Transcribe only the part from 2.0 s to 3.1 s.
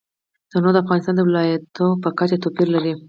په کچه توپیر لري.